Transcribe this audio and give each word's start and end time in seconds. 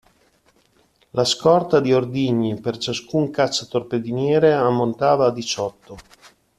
La 1.11 1.23
scorta 1.25 1.79
di 1.79 1.93
ordigni 1.93 2.59
per 2.59 2.79
ciascun 2.79 3.29
cacciatorpediniere 3.29 4.51
ammontava 4.51 5.27
a 5.27 5.31
diciotto. 5.31 5.95